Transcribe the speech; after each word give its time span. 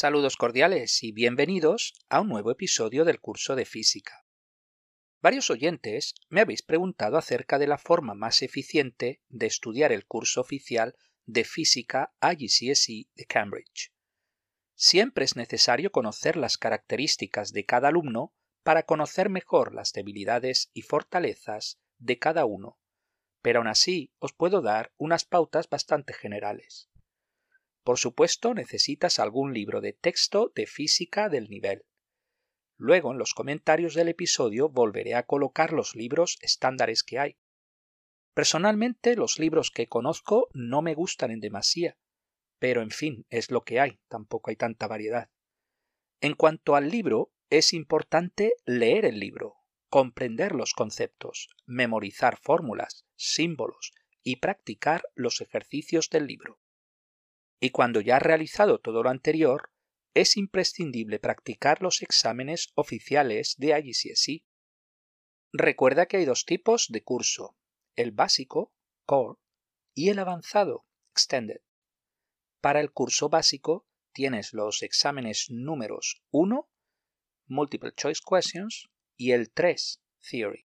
Saludos 0.00 0.38
cordiales 0.38 1.02
y 1.02 1.12
bienvenidos 1.12 1.92
a 2.08 2.22
un 2.22 2.28
nuevo 2.28 2.50
episodio 2.50 3.04
del 3.04 3.20
curso 3.20 3.54
de 3.54 3.66
física. 3.66 4.24
Varios 5.20 5.50
oyentes 5.50 6.14
me 6.30 6.40
habéis 6.40 6.62
preguntado 6.62 7.18
acerca 7.18 7.58
de 7.58 7.66
la 7.66 7.76
forma 7.76 8.14
más 8.14 8.40
eficiente 8.40 9.20
de 9.28 9.44
estudiar 9.44 9.92
el 9.92 10.06
curso 10.06 10.40
oficial 10.40 10.96
de 11.26 11.44
física 11.44 12.14
IGCSE 12.22 13.10
de 13.14 13.26
Cambridge. 13.26 13.92
Siempre 14.74 15.26
es 15.26 15.36
necesario 15.36 15.92
conocer 15.92 16.38
las 16.38 16.56
características 16.56 17.52
de 17.52 17.66
cada 17.66 17.88
alumno 17.88 18.32
para 18.62 18.84
conocer 18.84 19.28
mejor 19.28 19.74
las 19.74 19.92
debilidades 19.92 20.70
y 20.72 20.80
fortalezas 20.80 21.78
de 21.98 22.18
cada 22.18 22.46
uno, 22.46 22.78
pero 23.42 23.58
aún 23.58 23.68
así 23.68 24.14
os 24.18 24.32
puedo 24.32 24.62
dar 24.62 24.94
unas 24.96 25.26
pautas 25.26 25.68
bastante 25.68 26.14
generales. 26.14 26.89
Por 27.82 27.98
supuesto, 27.98 28.54
necesitas 28.54 29.18
algún 29.18 29.54
libro 29.54 29.80
de 29.80 29.92
texto 29.92 30.52
de 30.54 30.66
física 30.66 31.28
del 31.28 31.48
nivel. 31.48 31.84
Luego, 32.76 33.12
en 33.12 33.18
los 33.18 33.34
comentarios 33.34 33.94
del 33.94 34.08
episodio, 34.08 34.68
volveré 34.68 35.14
a 35.14 35.26
colocar 35.26 35.72
los 35.72 35.94
libros 35.94 36.38
estándares 36.40 37.02
que 37.02 37.18
hay. 37.18 37.36
Personalmente, 38.34 39.16
los 39.16 39.38
libros 39.38 39.70
que 39.70 39.88
conozco 39.88 40.48
no 40.52 40.82
me 40.82 40.94
gustan 40.94 41.30
en 41.30 41.40
demasía, 41.40 41.98
pero 42.58 42.82
en 42.82 42.90
fin, 42.90 43.26
es 43.30 43.50
lo 43.50 43.64
que 43.64 43.80
hay, 43.80 44.00
tampoco 44.08 44.50
hay 44.50 44.56
tanta 44.56 44.86
variedad. 44.86 45.30
En 46.20 46.34
cuanto 46.34 46.76
al 46.76 46.90
libro, 46.90 47.32
es 47.48 47.72
importante 47.72 48.54
leer 48.66 49.04
el 49.04 49.18
libro, 49.18 49.56
comprender 49.88 50.54
los 50.54 50.74
conceptos, 50.74 51.48
memorizar 51.66 52.38
fórmulas, 52.38 53.06
símbolos 53.16 53.92
y 54.22 54.36
practicar 54.36 55.02
los 55.14 55.40
ejercicios 55.40 56.10
del 56.10 56.26
libro. 56.26 56.59
Y 57.60 57.70
cuando 57.70 58.00
ya 58.00 58.16
has 58.16 58.22
realizado 58.22 58.80
todo 58.80 59.02
lo 59.02 59.10
anterior, 59.10 59.70
es 60.14 60.36
imprescindible 60.36 61.18
practicar 61.18 61.82
los 61.82 62.02
exámenes 62.02 62.72
oficiales 62.74 63.54
de 63.58 63.78
IGCSE. 63.78 64.44
Recuerda 65.52 66.06
que 66.06 66.16
hay 66.16 66.24
dos 66.24 66.46
tipos 66.46 66.88
de 66.88 67.02
curso, 67.02 67.56
el 67.96 68.12
básico, 68.12 68.72
core, 69.04 69.38
y 69.94 70.08
el 70.08 70.18
avanzado, 70.18 70.86
extended. 71.12 71.60
Para 72.60 72.80
el 72.80 72.92
curso 72.92 73.28
básico 73.28 73.86
tienes 74.12 74.52
los 74.52 74.82
exámenes 74.82 75.46
números 75.50 76.22
1, 76.30 76.68
multiple 77.46 77.92
choice 77.94 78.20
questions, 78.28 78.90
y 79.16 79.32
el 79.32 79.50
3, 79.52 80.02
theory. 80.30 80.66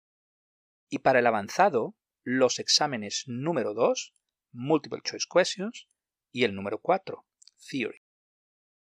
Y 0.89 0.99
para 0.99 1.19
el 1.19 1.27
avanzado, 1.27 1.95
los 2.23 2.59
exámenes 2.59 3.23
número 3.27 3.73
2, 3.73 4.13
multiple 4.51 5.01
choice 5.03 5.25
questions, 5.31 5.87
y 6.35 6.43
el 6.43 6.53
número 6.53 6.81
4, 6.81 7.25
Theory. 7.69 8.01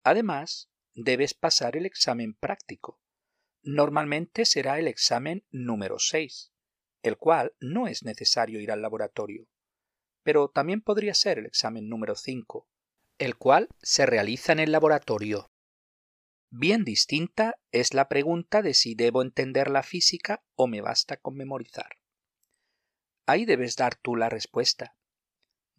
Además, 0.03 0.69
debes 0.93 1.33
pasar 1.33 1.77
el 1.77 1.85
examen 1.85 2.33
práctico. 2.33 2.99
Normalmente 3.63 4.43
será 4.43 4.77
el 4.77 4.89
examen 4.89 5.45
número 5.49 5.99
6, 5.99 6.51
el 7.01 7.15
cual 7.15 7.53
no 7.61 7.87
es 7.87 8.03
necesario 8.03 8.59
ir 8.59 8.73
al 8.73 8.81
laboratorio, 8.81 9.47
pero 10.21 10.49
también 10.49 10.81
podría 10.81 11.14
ser 11.14 11.39
el 11.39 11.45
examen 11.45 11.87
número 11.87 12.15
5, 12.15 12.67
el 13.19 13.37
cual 13.37 13.69
se 13.81 14.05
realiza 14.05 14.52
en 14.52 14.59
el 14.59 14.73
laboratorio. 14.73 15.49
Bien 16.49 16.83
distinta 16.83 17.58
es 17.71 17.93
la 17.93 18.09
pregunta 18.09 18.61
de 18.61 18.73
si 18.73 18.95
debo 18.95 19.21
entender 19.21 19.69
la 19.69 19.83
física 19.83 20.43
o 20.55 20.67
me 20.67 20.81
basta 20.81 21.15
con 21.15 21.35
memorizar. 21.35 21.99
Ahí 23.25 23.45
debes 23.45 23.77
dar 23.77 23.95
tú 23.95 24.17
la 24.17 24.27
respuesta. 24.27 24.98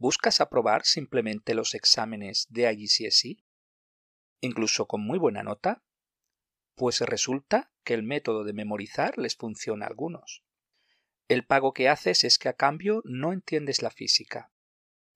¿Buscas 0.00 0.40
aprobar 0.40 0.86
simplemente 0.86 1.52
los 1.52 1.74
exámenes 1.74 2.46
de 2.48 2.72
IGCSE? 2.72 3.44
¿Incluso 4.40 4.86
con 4.86 5.02
muy 5.02 5.18
buena 5.18 5.42
nota? 5.42 5.84
Pues 6.74 7.02
resulta 7.02 7.70
que 7.84 7.92
el 7.92 8.02
método 8.02 8.44
de 8.44 8.54
memorizar 8.54 9.18
les 9.18 9.36
funciona 9.36 9.84
a 9.84 9.88
algunos. 9.90 10.42
El 11.28 11.44
pago 11.44 11.74
que 11.74 11.90
haces 11.90 12.24
es 12.24 12.38
que 12.38 12.48
a 12.48 12.54
cambio 12.54 13.02
no 13.04 13.34
entiendes 13.34 13.82
la 13.82 13.90
física. 13.90 14.50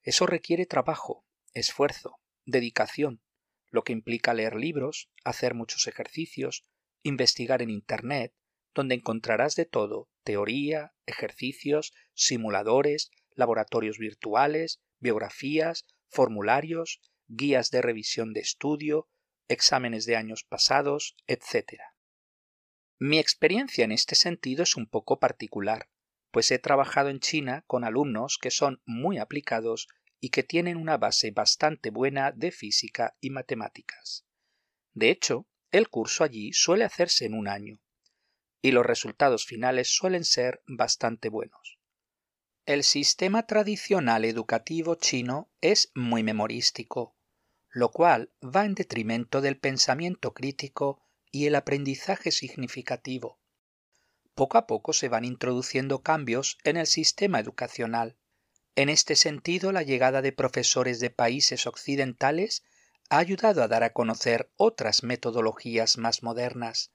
Eso 0.02 0.26
requiere 0.26 0.66
trabajo, 0.66 1.24
esfuerzo, 1.54 2.20
dedicación, 2.44 3.22
lo 3.70 3.84
que 3.84 3.94
implica 3.94 4.34
leer 4.34 4.54
libros, 4.54 5.10
hacer 5.24 5.54
muchos 5.54 5.86
ejercicios, 5.86 6.68
investigar 7.02 7.62
en 7.62 7.70
Internet, 7.70 8.34
donde 8.74 8.96
encontrarás 8.96 9.56
de 9.56 9.64
todo, 9.64 10.10
teoría, 10.24 10.92
ejercicios, 11.06 11.94
simuladores, 12.12 13.10
laboratorios 13.34 13.98
virtuales, 13.98 14.80
biografías, 15.00 15.86
formularios, 16.08 17.00
guías 17.26 17.70
de 17.70 17.82
revisión 17.82 18.32
de 18.32 18.40
estudio, 18.40 19.08
exámenes 19.48 20.06
de 20.06 20.16
años 20.16 20.44
pasados, 20.44 21.16
etc. 21.26 21.80
Mi 22.98 23.18
experiencia 23.18 23.84
en 23.84 23.92
este 23.92 24.14
sentido 24.14 24.62
es 24.62 24.76
un 24.76 24.86
poco 24.86 25.18
particular, 25.18 25.88
pues 26.30 26.50
he 26.50 26.58
trabajado 26.58 27.10
en 27.10 27.20
China 27.20 27.64
con 27.66 27.84
alumnos 27.84 28.38
que 28.40 28.50
son 28.50 28.80
muy 28.84 29.18
aplicados 29.18 29.88
y 30.20 30.30
que 30.30 30.42
tienen 30.42 30.76
una 30.76 30.96
base 30.96 31.30
bastante 31.30 31.90
buena 31.90 32.32
de 32.32 32.50
física 32.50 33.16
y 33.20 33.30
matemáticas. 33.30 34.24
De 34.94 35.10
hecho, 35.10 35.46
el 35.70 35.88
curso 35.88 36.24
allí 36.24 36.52
suele 36.52 36.84
hacerse 36.84 37.26
en 37.26 37.34
un 37.34 37.48
año, 37.48 37.80
y 38.62 38.70
los 38.70 38.86
resultados 38.86 39.44
finales 39.44 39.94
suelen 39.94 40.24
ser 40.24 40.62
bastante 40.66 41.28
buenos. 41.28 41.78
El 42.66 42.82
sistema 42.82 43.46
tradicional 43.46 44.24
educativo 44.24 44.94
chino 44.94 45.50
es 45.60 45.92
muy 45.94 46.22
memorístico, 46.22 47.14
lo 47.68 47.90
cual 47.90 48.32
va 48.42 48.64
en 48.64 48.74
detrimento 48.74 49.42
del 49.42 49.58
pensamiento 49.58 50.32
crítico 50.32 51.02
y 51.30 51.44
el 51.44 51.56
aprendizaje 51.56 52.30
significativo. 52.30 53.38
Poco 54.34 54.56
a 54.56 54.66
poco 54.66 54.94
se 54.94 55.10
van 55.10 55.26
introduciendo 55.26 56.02
cambios 56.02 56.56
en 56.64 56.78
el 56.78 56.86
sistema 56.86 57.38
educacional. 57.38 58.16
En 58.76 58.88
este 58.88 59.14
sentido, 59.14 59.70
la 59.70 59.82
llegada 59.82 60.22
de 60.22 60.32
profesores 60.32 61.00
de 61.00 61.10
países 61.10 61.66
occidentales 61.66 62.64
ha 63.10 63.18
ayudado 63.18 63.62
a 63.62 63.68
dar 63.68 63.82
a 63.82 63.92
conocer 63.92 64.50
otras 64.56 65.02
metodologías 65.02 65.98
más 65.98 66.22
modernas, 66.22 66.92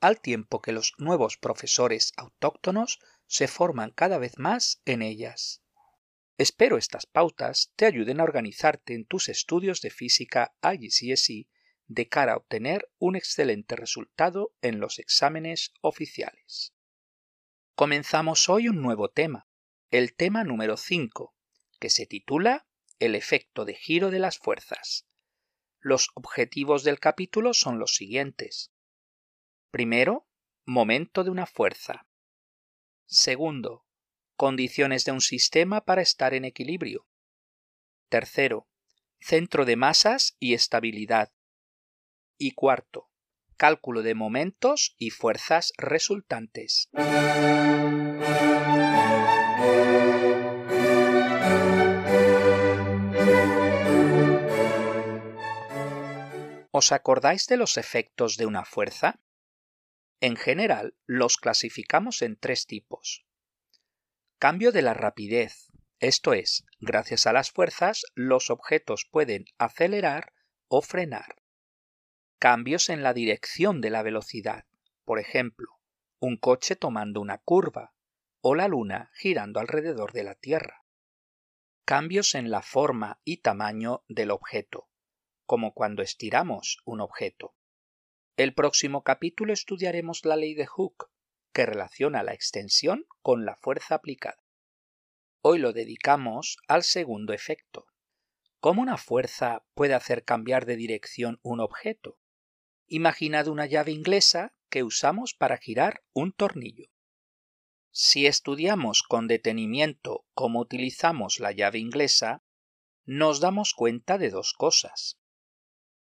al 0.00 0.22
tiempo 0.22 0.62
que 0.62 0.72
los 0.72 0.94
nuevos 0.96 1.36
profesores 1.36 2.14
autóctonos 2.16 2.98
se 3.32 3.48
forman 3.48 3.92
cada 3.92 4.18
vez 4.18 4.36
más 4.36 4.82
en 4.84 5.00
ellas. 5.00 5.62
Espero 6.36 6.76
estas 6.76 7.06
pautas 7.06 7.72
te 7.76 7.86
ayuden 7.86 8.20
a 8.20 8.24
organizarte 8.24 8.92
en 8.92 9.06
tus 9.06 9.30
estudios 9.30 9.80
de 9.80 9.88
física 9.88 10.54
IGCSE 10.62 11.48
de 11.86 12.08
cara 12.10 12.34
a 12.34 12.36
obtener 12.36 12.90
un 12.98 13.16
excelente 13.16 13.74
resultado 13.74 14.54
en 14.60 14.80
los 14.80 14.98
exámenes 14.98 15.72
oficiales. 15.80 16.74
Comenzamos 17.74 18.50
hoy 18.50 18.68
un 18.68 18.82
nuevo 18.82 19.08
tema, 19.08 19.48
el 19.90 20.14
tema 20.14 20.44
número 20.44 20.76
5, 20.76 21.34
que 21.80 21.88
se 21.88 22.04
titula 22.04 22.66
El 22.98 23.14
efecto 23.14 23.64
de 23.64 23.74
giro 23.74 24.10
de 24.10 24.18
las 24.18 24.36
fuerzas. 24.36 25.06
Los 25.80 26.10
objetivos 26.12 26.84
del 26.84 27.00
capítulo 27.00 27.54
son 27.54 27.78
los 27.78 27.94
siguientes. 27.94 28.72
Primero, 29.70 30.28
momento 30.66 31.24
de 31.24 31.30
una 31.30 31.46
fuerza. 31.46 32.06
Segundo, 33.12 33.84
condiciones 34.36 35.04
de 35.04 35.12
un 35.12 35.20
sistema 35.20 35.84
para 35.84 36.00
estar 36.00 36.32
en 36.32 36.46
equilibrio. 36.46 37.06
Tercero, 38.08 38.70
centro 39.20 39.66
de 39.66 39.76
masas 39.76 40.34
y 40.40 40.54
estabilidad. 40.54 41.30
Y 42.38 42.52
cuarto, 42.52 43.10
cálculo 43.58 44.00
de 44.00 44.14
momentos 44.14 44.96
y 44.96 45.10
fuerzas 45.10 45.74
resultantes. 45.76 46.88
¿Os 56.70 56.92
acordáis 56.92 57.46
de 57.46 57.58
los 57.58 57.76
efectos 57.76 58.38
de 58.38 58.46
una 58.46 58.64
fuerza? 58.64 59.20
En 60.22 60.36
general, 60.36 60.94
los 61.04 61.36
clasificamos 61.36 62.22
en 62.22 62.36
tres 62.36 62.68
tipos. 62.68 63.26
Cambio 64.38 64.70
de 64.70 64.80
la 64.80 64.94
rapidez, 64.94 65.72
esto 65.98 66.32
es, 66.32 66.64
gracias 66.78 67.26
a 67.26 67.32
las 67.32 67.50
fuerzas, 67.50 68.04
los 68.14 68.48
objetos 68.48 69.04
pueden 69.10 69.46
acelerar 69.58 70.32
o 70.68 70.80
frenar. 70.80 71.42
Cambios 72.38 72.88
en 72.88 73.02
la 73.02 73.14
dirección 73.14 73.80
de 73.80 73.90
la 73.90 74.04
velocidad, 74.04 74.64
por 75.04 75.18
ejemplo, 75.18 75.80
un 76.20 76.36
coche 76.36 76.76
tomando 76.76 77.20
una 77.20 77.38
curva 77.38 77.92
o 78.40 78.54
la 78.54 78.68
luna 78.68 79.10
girando 79.14 79.58
alrededor 79.58 80.12
de 80.12 80.22
la 80.22 80.36
Tierra. 80.36 80.84
Cambios 81.84 82.36
en 82.36 82.52
la 82.52 82.62
forma 82.62 83.20
y 83.24 83.38
tamaño 83.38 84.04
del 84.06 84.30
objeto, 84.30 84.88
como 85.46 85.74
cuando 85.74 86.00
estiramos 86.00 86.78
un 86.84 87.00
objeto. 87.00 87.56
El 88.38 88.54
próximo 88.54 89.02
capítulo 89.02 89.52
estudiaremos 89.52 90.24
la 90.24 90.36
ley 90.36 90.54
de 90.54 90.66
Hooke, 90.66 91.04
que 91.52 91.66
relaciona 91.66 92.22
la 92.22 92.32
extensión 92.32 93.04
con 93.20 93.44
la 93.44 93.56
fuerza 93.56 93.96
aplicada. 93.96 94.42
Hoy 95.42 95.58
lo 95.58 95.74
dedicamos 95.74 96.56
al 96.66 96.82
segundo 96.82 97.34
efecto. 97.34 97.88
¿Cómo 98.58 98.80
una 98.80 98.96
fuerza 98.96 99.66
puede 99.74 99.92
hacer 99.92 100.24
cambiar 100.24 100.64
de 100.64 100.76
dirección 100.76 101.40
un 101.42 101.60
objeto? 101.60 102.18
Imaginad 102.86 103.48
una 103.48 103.66
llave 103.66 103.92
inglesa 103.92 104.54
que 104.70 104.82
usamos 104.82 105.34
para 105.34 105.58
girar 105.58 106.02
un 106.14 106.32
tornillo. 106.32 106.86
Si 107.90 108.26
estudiamos 108.26 109.02
con 109.02 109.28
detenimiento 109.28 110.24
cómo 110.32 110.60
utilizamos 110.60 111.38
la 111.38 111.52
llave 111.52 111.80
inglesa, 111.80 112.42
nos 113.04 113.40
damos 113.40 113.74
cuenta 113.74 114.16
de 114.16 114.30
dos 114.30 114.54
cosas. 114.54 115.18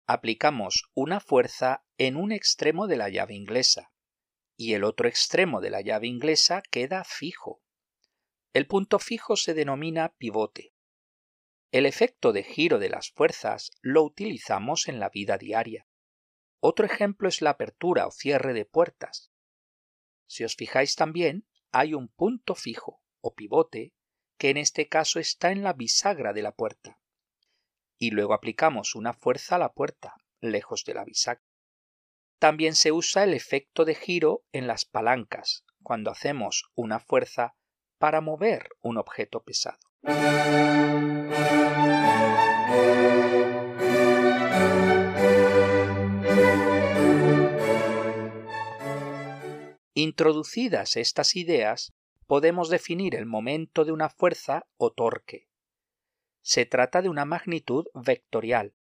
Aplicamos 0.06 0.90
una 0.92 1.18
fuerza 1.18 1.86
en 1.96 2.16
un 2.16 2.30
extremo 2.30 2.86
de 2.86 2.96
la 2.96 3.08
llave 3.08 3.34
inglesa 3.34 3.90
y 4.56 4.74
el 4.74 4.84
otro 4.84 5.08
extremo 5.08 5.62
de 5.62 5.70
la 5.70 5.80
llave 5.80 6.06
inglesa 6.08 6.62
queda 6.70 7.04
fijo. 7.04 7.62
El 8.52 8.66
punto 8.66 8.98
fijo 8.98 9.36
se 9.36 9.54
denomina 9.54 10.14
pivote. 10.18 10.74
El 11.72 11.86
efecto 11.86 12.32
de 12.32 12.44
giro 12.44 12.78
de 12.78 12.90
las 12.90 13.10
fuerzas 13.10 13.70
lo 13.80 14.04
utilizamos 14.04 14.88
en 14.88 15.00
la 15.00 15.08
vida 15.08 15.38
diaria. 15.38 15.88
Otro 16.60 16.84
ejemplo 16.84 17.28
es 17.28 17.40
la 17.40 17.50
apertura 17.50 18.06
o 18.06 18.10
cierre 18.10 18.52
de 18.52 18.66
puertas. 18.66 19.32
Si 20.26 20.44
os 20.44 20.54
fijáis 20.54 20.96
también, 20.96 21.48
hay 21.72 21.94
un 21.94 22.08
punto 22.08 22.54
fijo 22.54 23.02
o 23.20 23.34
pivote 23.34 23.94
que 24.36 24.50
en 24.50 24.58
este 24.58 24.86
caso 24.86 25.18
está 25.18 25.50
en 25.50 25.62
la 25.62 25.72
bisagra 25.72 26.32
de 26.34 26.42
la 26.42 26.52
puerta. 26.52 27.00
Y 27.98 28.10
luego 28.10 28.34
aplicamos 28.34 28.94
una 28.94 29.12
fuerza 29.12 29.56
a 29.56 29.58
la 29.58 29.72
puerta, 29.72 30.14
lejos 30.40 30.84
de 30.84 30.94
la. 30.94 31.04
También 32.38 32.74
se 32.74 32.92
usa 32.92 33.24
el 33.24 33.34
efecto 33.34 33.84
de 33.84 33.94
giro 33.94 34.42
en 34.52 34.66
las 34.66 34.84
palancas, 34.84 35.64
cuando 35.82 36.10
hacemos 36.10 36.64
una 36.74 37.00
fuerza 37.00 37.54
para 37.98 38.20
mover 38.20 38.68
un 38.82 38.98
objeto 38.98 39.42
pesado. 39.42 39.78
Introducidas 49.94 50.96
estas 50.96 51.36
ideas, 51.36 51.94
podemos 52.26 52.68
definir 52.68 53.14
el 53.14 53.26
momento 53.26 53.84
de 53.84 53.92
una 53.92 54.08
fuerza 54.08 54.66
o 54.76 54.92
torque. 54.92 55.46
Se 56.44 56.66
trata 56.66 57.00
de 57.00 57.08
una 57.08 57.24
magnitud 57.24 57.86
vectorial, 57.94 58.76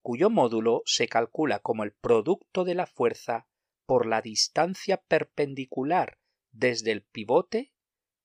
cuyo 0.00 0.30
módulo 0.30 0.82
se 0.86 1.08
calcula 1.08 1.58
como 1.58 1.82
el 1.82 1.92
producto 1.92 2.64
de 2.64 2.74
la 2.74 2.86
fuerza 2.86 3.48
por 3.84 4.06
la 4.06 4.22
distancia 4.22 5.02
perpendicular 5.02 6.20
desde 6.52 6.92
el 6.92 7.02
pivote 7.02 7.72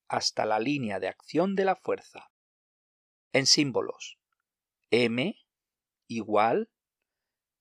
hasta 0.08 0.46
la 0.46 0.60
línea 0.60 1.00
de 1.00 1.08
acción 1.08 1.56
de 1.56 1.66
la 1.66 1.76
fuerza. 1.76 2.32
En 3.34 3.48
símbolos, 3.48 4.20
m 4.92 5.36
igual 6.08 6.70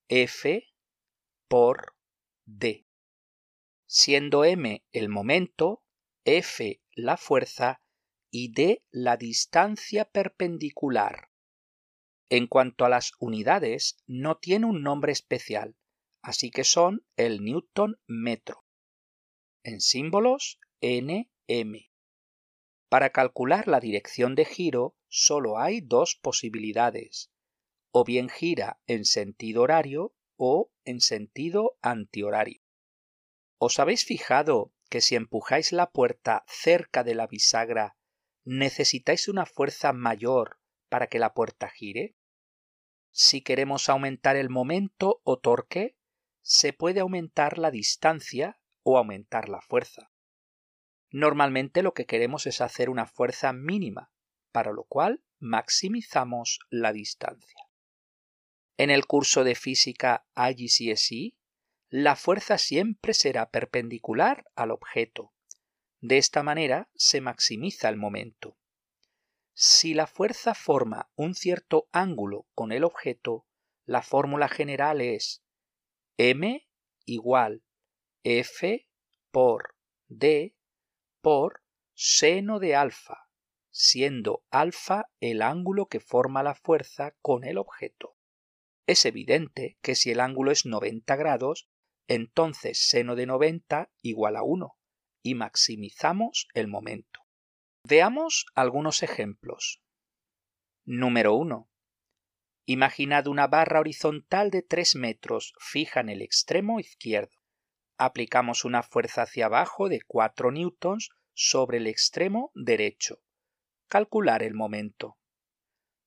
F 0.09 0.65
por 1.49 1.97
D 2.45 2.89
siendo 3.89 4.45
m 4.45 4.85
el 4.93 5.09
momento, 5.09 5.83
f 6.25 6.81
la 6.93 7.17
fuerza 7.17 7.81
y 8.31 8.53
d 8.53 8.85
la 8.91 9.17
distancia 9.17 10.05
perpendicular. 10.05 11.31
En 12.31 12.47
cuanto 12.47 12.85
a 12.85 12.89
las 12.89 13.13
unidades, 13.19 14.03
no 14.07 14.37
tiene 14.37 14.67
un 14.67 14.83
nombre 14.83 15.13
especial, 15.13 15.77
así 16.23 16.51
que 16.51 16.65
son 16.65 17.05
el 17.17 17.43
newton 17.43 18.01
metro. 18.07 18.65
En 19.63 19.81
símbolos, 19.81 20.61
nm. 20.81 21.91
Para 22.89 23.11
calcular 23.11 23.69
la 23.69 23.81
dirección 23.81 24.35
de 24.35 24.45
giro 24.45 24.97
solo 25.09 25.59
hay 25.59 25.81
dos 25.81 26.17
posibilidades, 26.17 27.31
o 27.91 28.05
bien 28.05 28.29
gira 28.29 28.81
en 28.87 29.05
sentido 29.05 29.63
horario 29.63 30.15
o 30.37 30.71
en 30.85 31.01
sentido 31.01 31.79
antihorario. 31.83 32.63
¿Os 33.59 33.79
habéis 33.79 34.05
fijado 34.05 34.73
que 34.89 35.01
si 35.01 35.17
empujáis 35.17 35.73
la 35.73 35.91
puerta 35.91 36.45
cerca 36.47 37.05
de 37.05 37.15
la 37.15 37.27
bisagra 37.27 37.98
necesitáis 38.49 39.29
una 39.29 39.45
fuerza 39.45 39.93
mayor 39.93 40.59
para 40.89 41.09
que 41.09 41.19
la 41.19 41.35
puerta 41.35 41.69
gire? 41.69 42.17
Si 43.11 43.43
queremos 43.43 43.91
aumentar 43.91 44.37
el 44.37 44.49
momento 44.49 45.21
o 45.23 45.39
torque, 45.39 45.99
se 46.41 46.73
puede 46.73 47.01
aumentar 47.01 47.59
la 47.59 47.71
distancia 47.71 48.59
o 48.83 48.97
aumentar 48.97 49.51
la 49.51 49.61
fuerza. 49.61 50.11
Normalmente 51.11 51.83
lo 51.83 51.93
que 51.93 52.07
queremos 52.07 52.47
es 52.47 52.63
hacer 52.63 52.89
una 52.89 53.05
fuerza 53.05 53.53
mínima, 53.53 54.13
para 54.51 54.73
lo 54.73 54.85
cual 54.85 55.23
maximizamos 55.39 56.61
la 56.71 56.93
distancia. 56.93 57.65
En 58.79 58.89
el 58.89 59.07
curso 59.07 59.45
de 59.45 59.57
física 59.57 60.27
IGCSE 60.35 61.35
la 61.91 62.17
fuerza 62.17 62.57
siempre 62.57 63.13
será 63.13 63.51
perpendicular 63.51 64.45
al 64.55 64.71
objeto. 64.71 65.35
De 66.01 66.17
esta 66.17 66.45
manera 66.45 66.89
se 66.95 67.21
maximiza 67.21 67.89
el 67.89 67.97
momento. 67.97 68.57
Si 69.53 69.95
la 69.95 70.07
fuerza 70.07 70.55
forma 70.55 71.11
un 71.17 71.35
cierto 71.35 71.89
ángulo 71.91 72.47
con 72.55 72.71
el 72.71 72.85
objeto, 72.85 73.47
la 73.85 74.03
fórmula 74.03 74.49
general 74.49 75.01
es 75.01 75.43
m 76.17 76.65
igual 77.05 77.65
f 78.23 78.87
por 79.33 79.75
d 80.07 80.55
por 81.21 81.65
seno 81.95 82.61
de 82.61 82.77
alfa, 82.77 83.29
siendo 83.71 84.45
alfa 84.51 85.11
el 85.19 85.43
ángulo 85.43 85.87
que 85.87 85.99
forma 85.99 86.45
la 86.45 86.55
fuerza 86.55 87.17
con 87.21 87.43
el 87.43 87.59
objeto. 87.59 88.15
Es 88.87 89.05
evidente 89.05 89.79
que 89.83 89.97
si 89.97 90.13
el 90.13 90.21
ángulo 90.21 90.53
es 90.53 90.65
90 90.65 91.17
grados, 91.17 91.69
entonces 92.07 92.79
seno 92.89 93.17
de 93.17 93.27
90 93.27 93.91
igual 94.01 94.37
a 94.37 94.45
1 94.45 94.78
y 95.23 95.35
maximizamos 95.35 96.49
el 96.55 96.69
momento. 96.69 97.21
Veamos 97.85 98.47
algunos 98.55 99.03
ejemplos. 99.03 99.83
Número 100.85 101.35
1. 101.35 101.69
Imaginad 102.67 103.27
una 103.27 103.47
barra 103.47 103.81
horizontal 103.81 104.51
de 104.51 104.63
3 104.63 104.97
metros 104.97 105.55
fija 105.59 106.01
en 106.01 106.09
el 106.11 106.23
extremo 106.23 106.81
izquierdo. 106.81 107.37
Aplicamos 107.97 108.65
una 108.65 108.83
fuerza 108.83 109.23
hacia 109.23 109.47
abajo 109.47 109.89
de 109.89 110.01
4 110.07 110.51
newtons 110.53 111.11
sobre 111.33 111.79
el 111.79 111.87
extremo 111.87 112.53
derecho. 112.55 113.23
Calcular 113.87 114.43
el 114.43 114.55
momento. 114.55 115.19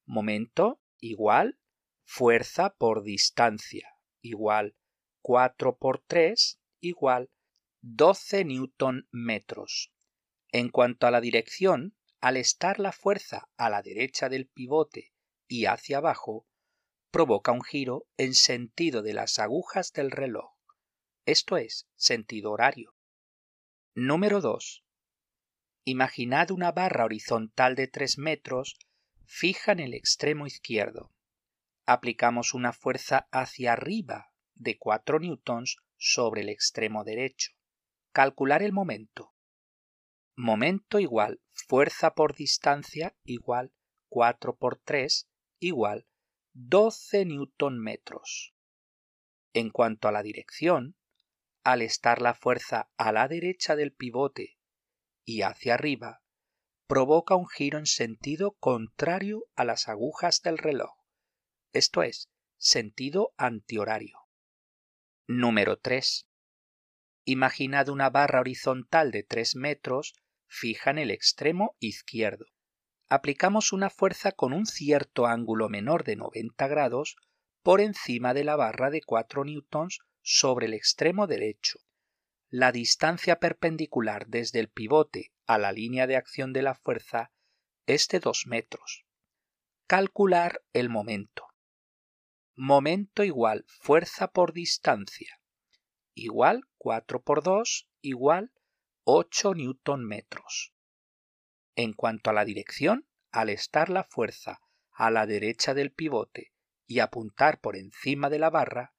Momento 0.05 0.81
igual 0.99 1.57
fuerza 2.03 2.75
por 2.75 3.03
distancia 3.03 3.87
igual 4.21 4.75
4 5.21 5.77
por 5.77 6.03
3 6.05 6.61
igual 6.79 7.29
12 7.81 8.45
newton 8.45 9.07
metros. 9.11 9.91
En 10.49 10.69
cuanto 10.69 11.07
a 11.07 11.11
la 11.11 11.21
dirección, 11.21 11.95
al 12.19 12.37
estar 12.37 12.79
la 12.79 12.91
fuerza 12.91 13.49
a 13.57 13.69
la 13.69 13.81
derecha 13.81 14.29
del 14.29 14.47
pivote 14.47 15.13
y 15.47 15.65
hacia 15.65 15.97
abajo, 15.97 16.47
provoca 17.11 17.51
un 17.51 17.63
giro 17.63 18.07
en 18.17 18.35
sentido 18.35 19.01
de 19.01 19.13
las 19.13 19.39
agujas 19.39 19.91
del 19.93 20.11
reloj, 20.11 20.51
esto 21.27 21.57
es, 21.57 21.87
sentido 21.95 22.51
horario. 22.51 22.95
Número 23.93 24.41
2. 24.41 24.83
Imaginad 25.85 26.49
una 26.49 26.71
barra 26.71 27.05
horizontal 27.05 27.75
de 27.75 27.87
3 27.87 28.17
metros 28.17 28.79
fija 29.25 29.71
en 29.71 29.79
el 29.81 29.93
extremo 29.93 30.47
izquierdo. 30.47 31.11
Aplicamos 31.85 32.55
una 32.55 32.73
fuerza 32.73 33.27
hacia 33.31 33.73
arriba 33.73 34.33
de 34.55 34.79
4 34.79 35.19
newtons 35.19 35.77
sobre 35.95 36.41
el 36.41 36.49
extremo 36.49 37.03
derecho. 37.03 37.51
Calcular 38.13 38.61
el 38.61 38.73
momento. 38.73 39.33
Momento 40.35 40.99
igual 40.99 41.41
fuerza 41.51 42.13
por 42.13 42.35
distancia 42.35 43.15
igual 43.23 43.73
4 44.09 44.57
por 44.57 44.79
3 44.79 45.29
igual 45.59 46.07
12 46.53 47.25
newton 47.25 47.79
metros. 47.79 48.53
En 49.53 49.69
cuanto 49.69 50.07
a 50.07 50.11
la 50.11 50.23
dirección, 50.23 50.97
al 51.63 51.81
estar 51.81 52.21
la 52.21 52.33
fuerza 52.33 52.91
a 52.97 53.11
la 53.11 53.27
derecha 53.27 53.75
del 53.75 53.93
pivote 53.93 54.57
y 55.23 55.43
hacia 55.43 55.75
arriba, 55.75 56.21
provoca 56.87 57.35
un 57.35 57.47
giro 57.47 57.77
en 57.77 57.85
sentido 57.85 58.51
contrario 58.59 59.45
a 59.55 59.63
las 59.63 59.87
agujas 59.87 60.41
del 60.41 60.57
reloj, 60.57 60.91
esto 61.71 62.03
es, 62.03 62.29
sentido 62.57 63.33
antihorario. 63.37 64.19
Número 65.27 65.79
3. 65.79 66.27
Imaginad 67.23 67.89
una 67.89 68.09
barra 68.09 68.39
horizontal 68.39 69.11
de 69.11 69.21
3 69.21 69.55
metros 69.55 70.15
fija 70.47 70.89
en 70.89 70.97
el 70.97 71.11
extremo 71.11 71.75
izquierdo. 71.79 72.45
Aplicamos 73.09 73.73
una 73.73 73.91
fuerza 73.91 74.31
con 74.31 74.53
un 74.53 74.65
cierto 74.65 75.27
ángulo 75.27 75.69
menor 75.69 76.03
de 76.03 76.15
90 76.15 76.67
grados 76.67 77.15
por 77.61 77.79
encima 77.79 78.33
de 78.33 78.43
la 78.43 78.55
barra 78.55 78.89
de 78.89 79.01
4 79.01 79.45
newtons 79.45 79.99
sobre 80.23 80.65
el 80.65 80.73
extremo 80.73 81.27
derecho. 81.27 81.79
La 82.49 82.71
distancia 82.71 83.37
perpendicular 83.37 84.27
desde 84.27 84.59
el 84.59 84.69
pivote 84.69 85.31
a 85.45 85.59
la 85.59 85.71
línea 85.71 86.07
de 86.07 86.15
acción 86.15 86.53
de 86.53 86.63
la 86.63 86.73
fuerza 86.73 87.31
es 87.85 88.07
de 88.07 88.19
2 88.19 88.47
metros. 88.47 89.05
calcular 89.85 90.63
el 90.71 90.89
momento. 90.89 91.47
Momento 92.55 93.25
igual 93.25 93.65
fuerza 93.67 94.29
por 94.29 94.53
distancia 94.53 95.40
igual 96.13 96.63
4 96.77 97.21
por 97.21 97.43
2 97.43 97.89
igual 98.01 98.51
8 99.03 99.53
newton 99.55 100.05
metros. 100.05 100.73
En 101.75 101.93
cuanto 101.93 102.29
a 102.29 102.33
la 102.33 102.45
dirección, 102.45 103.07
al 103.31 103.49
estar 103.49 103.89
la 103.89 104.03
fuerza 104.03 104.59
a 104.91 105.09
la 105.09 105.25
derecha 105.25 105.73
del 105.73 105.91
pivote 105.91 106.53
y 106.85 106.99
apuntar 106.99 107.59
por 107.59 107.75
encima 107.75 108.29
de 108.29 108.39
la 108.39 108.49
barra, 108.49 108.93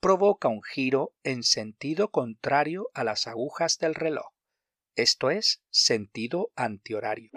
provoca 0.00 0.48
un 0.48 0.62
giro 0.62 1.14
en 1.22 1.42
sentido 1.42 2.10
contrario 2.10 2.90
a 2.94 3.04
las 3.04 3.26
agujas 3.26 3.78
del 3.78 3.94
reloj, 3.94 4.36
esto 4.96 5.30
es, 5.30 5.62
sentido 5.68 6.52
antihorario. 6.56 7.30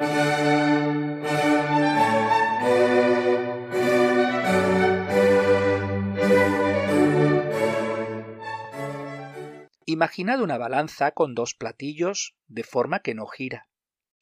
Imaginad 9.99 10.39
una 10.41 10.57
balanza 10.57 11.11
con 11.11 11.35
dos 11.35 11.55
platillos 11.55 12.33
de 12.47 12.63
forma 12.63 13.01
que 13.01 13.13
no 13.13 13.27
gira. 13.27 13.67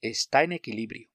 Está 0.02 0.42
en 0.42 0.52
equilibrio. 0.52 1.12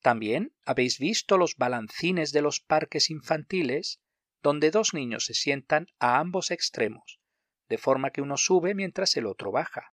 También 0.00 0.52
habéis 0.64 0.98
visto 0.98 1.38
los 1.38 1.54
balancines 1.54 2.32
de 2.32 2.42
los 2.42 2.58
parques 2.58 3.10
infantiles 3.10 4.00
donde 4.42 4.72
dos 4.72 4.92
niños 4.92 5.26
se 5.26 5.34
sientan 5.34 5.86
a 6.00 6.18
ambos 6.18 6.50
extremos, 6.50 7.20
de 7.68 7.78
forma 7.78 8.10
que 8.10 8.22
uno 8.22 8.36
sube 8.38 8.74
mientras 8.74 9.16
el 9.16 9.26
otro 9.26 9.52
baja. 9.52 9.94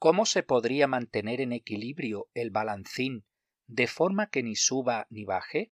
¿Cómo 0.00 0.26
se 0.26 0.42
podría 0.42 0.88
mantener 0.88 1.40
en 1.40 1.52
equilibrio 1.52 2.26
el 2.34 2.50
balancín 2.50 3.24
de 3.68 3.86
forma 3.86 4.30
que 4.30 4.42
ni 4.42 4.56
suba 4.56 5.06
ni 5.10 5.24
baje? 5.24 5.72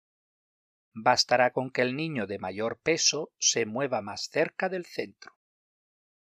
Bastará 0.94 1.52
con 1.52 1.70
que 1.70 1.82
el 1.82 1.94
niño 1.94 2.26
de 2.26 2.38
mayor 2.38 2.80
peso 2.80 3.34
se 3.38 3.66
mueva 3.66 4.00
más 4.00 4.30
cerca 4.32 4.70
del 4.70 4.86
centro. 4.86 5.35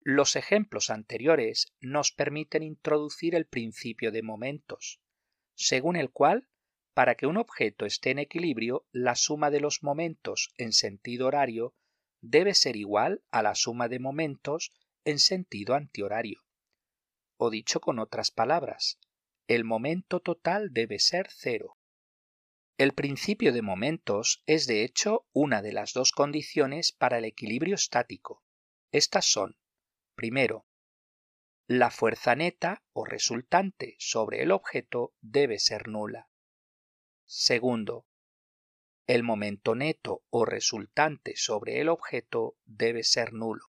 Los 0.04 0.36
ejemplos 0.36 0.90
anteriores 0.90 1.76
nos 1.80 2.12
permiten 2.12 2.64
introducir 2.64 3.36
el 3.36 3.46
principio 3.46 4.12
de 4.12 4.24
momentos, 4.24 5.00
según 5.54 5.96
el 5.96 6.10
cual, 6.10 6.48
para 6.96 7.14
que 7.14 7.28
un 7.28 7.38
objeto 7.38 7.86
esté 7.86 8.10
en 8.10 8.18
equilibrio, 8.18 8.88
la 8.92 9.14
suma 9.14 9.52
de 9.52 9.60
los 9.60 9.84
momentos 9.84 10.54
en 10.58 10.74
sentido 10.74 11.28
horario 11.28 11.76
debe 12.20 12.56
ser 12.56 12.78
igual 12.78 13.24
a 13.30 13.44
la 13.44 13.54
suma 13.54 13.90
de 13.90 14.00
momentos 14.00 14.72
en 15.06 15.20
sentido 15.20 15.76
antihorario. 15.76 16.42
O 17.38 17.52
dicho 17.52 17.80
con 17.80 18.00
otras 18.00 18.32
palabras, 18.32 19.00
el 19.48 19.64
momento 19.64 20.20
total 20.20 20.74
debe 20.74 20.98
ser 20.98 21.28
cero. 21.30 21.78
El 22.80 22.94
principio 22.94 23.54
de 23.54 23.62
momentos 23.62 24.42
es 24.48 24.66
de 24.66 24.84
hecho 24.84 25.28
una 25.32 25.62
de 25.62 25.74
las 25.74 25.94
dos 25.94 26.12
condiciones 26.12 26.92
para 26.92 27.20
el 27.20 27.26
equilibrio 27.26 27.76
estático. 27.76 28.44
Estas 28.92 29.26
son 29.26 29.58
Primero, 30.16 30.66
la 31.68 31.90
fuerza 31.90 32.36
neta 32.36 32.84
o 32.94 33.06
resultante 33.06 33.96
sobre 34.00 34.42
el 34.42 34.52
objeto 34.52 35.14
debe 35.22 35.58
ser 35.58 35.88
nula. 35.88 36.30
Segundo, 37.26 38.06
el 39.08 39.24
momento 39.24 39.76
neto 39.76 40.24
o 40.30 40.46
resultante 40.46 41.36
sobre 41.36 41.82
el 41.82 41.90
objeto 41.90 42.58
debe 42.66 43.04
ser 43.04 43.34
nulo. 43.34 43.72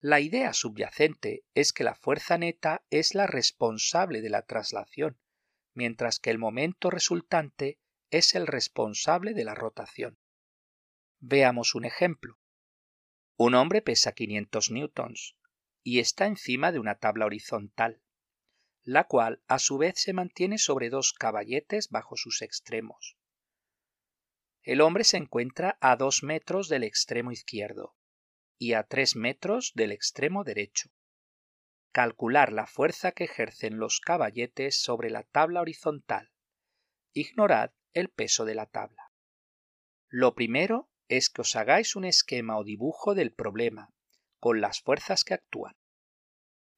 La 0.00 0.20
idea 0.20 0.52
subyacente 0.52 1.44
es 1.54 1.72
que 1.72 1.84
la 1.84 1.94
fuerza 1.94 2.38
neta 2.38 2.84
es 2.90 3.14
la 3.14 3.26
responsable 3.26 4.20
de 4.20 4.30
la 4.30 4.42
traslación, 4.42 5.18
mientras 5.74 6.20
que 6.20 6.30
el 6.30 6.38
momento 6.38 6.90
resultante 6.90 7.78
es 8.10 8.34
el 8.34 8.46
responsable 8.46 9.34
de 9.34 9.44
la 9.44 9.54
rotación. 9.54 10.18
Veamos 11.18 11.74
un 11.74 11.84
ejemplo. 11.84 12.38
Un 13.38 13.54
hombre 13.54 13.82
pesa 13.82 14.12
500 14.12 14.70
newtons 14.70 15.36
y 15.82 16.00
está 16.00 16.26
encima 16.26 16.72
de 16.72 16.78
una 16.78 16.94
tabla 16.98 17.26
horizontal, 17.26 18.00
la 18.82 19.04
cual 19.04 19.42
a 19.46 19.58
su 19.58 19.76
vez 19.76 20.00
se 20.00 20.14
mantiene 20.14 20.56
sobre 20.56 20.88
dos 20.88 21.12
caballetes 21.12 21.90
bajo 21.90 22.16
sus 22.16 22.40
extremos. 22.40 23.18
El 24.62 24.80
hombre 24.80 25.04
se 25.04 25.18
encuentra 25.18 25.76
a 25.82 25.96
dos 25.96 26.22
metros 26.22 26.68
del 26.70 26.82
extremo 26.82 27.30
izquierdo 27.30 27.94
y 28.58 28.72
a 28.72 28.84
tres 28.84 29.16
metros 29.16 29.72
del 29.74 29.92
extremo 29.92 30.42
derecho. 30.42 30.88
Calcular 31.92 32.52
la 32.52 32.66
fuerza 32.66 33.12
que 33.12 33.24
ejercen 33.24 33.78
los 33.78 34.00
caballetes 34.00 34.80
sobre 34.80 35.10
la 35.10 35.24
tabla 35.24 35.60
horizontal. 35.60 36.32
Ignorad 37.12 37.72
el 37.92 38.08
peso 38.08 38.46
de 38.46 38.54
la 38.54 38.66
tabla. 38.66 39.12
Lo 40.08 40.34
primero 40.34 40.88
es 41.08 41.30
que 41.30 41.42
os 41.42 41.56
hagáis 41.56 41.96
un 41.96 42.04
esquema 42.04 42.58
o 42.58 42.64
dibujo 42.64 43.14
del 43.14 43.32
problema, 43.32 43.90
con 44.40 44.60
las 44.60 44.80
fuerzas 44.80 45.24
que 45.24 45.34
actúan. 45.34 45.76